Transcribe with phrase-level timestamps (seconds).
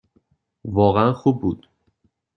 [0.65, 1.67] واقعاً خوب بود.